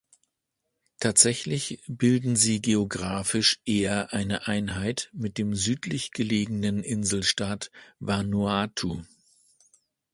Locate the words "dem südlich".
5.37-6.09